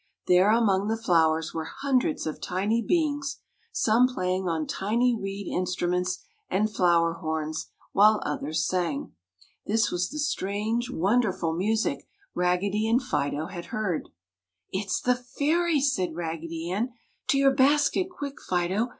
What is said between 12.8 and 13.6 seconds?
and Fido